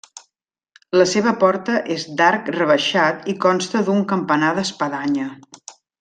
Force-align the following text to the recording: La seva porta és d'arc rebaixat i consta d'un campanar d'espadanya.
La 0.99 1.05
seva 1.11 1.33
porta 1.43 1.75
és 1.97 2.05
d'arc 2.21 2.49
rebaixat 2.57 3.27
i 3.33 3.39
consta 3.47 3.83
d'un 3.91 4.01
campanar 4.13 4.49
d'espadanya. 4.61 5.27